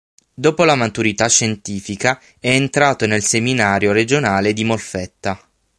Dopo 0.33 0.63
la 0.63 0.73
maturità 0.73 1.27
scientifica, 1.29 2.19
è 2.39 2.49
entrato 2.49 3.05
nel 3.05 3.21
seminario 3.23 3.91
regionale 3.91 4.51
di 4.51 4.63
Molfetta. 4.63 5.39